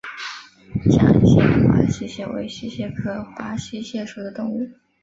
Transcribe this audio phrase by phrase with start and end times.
[0.79, 4.67] 绛县华溪蟹为溪蟹科华溪蟹属的动物。